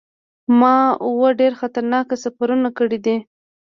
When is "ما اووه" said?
0.59-1.29